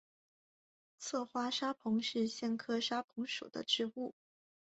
[0.97, 4.15] 侧花沙蓬是苋科沙蓬属的植物。